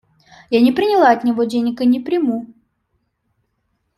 [0.49, 2.47] Я не приняла от него денег, и не приму.